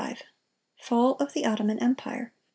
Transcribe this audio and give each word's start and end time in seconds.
FALL 0.79 1.13
OF 1.19 1.33
THE 1.33 1.45
OTTOMAN 1.45 1.77
EMPIRE. 1.77 2.33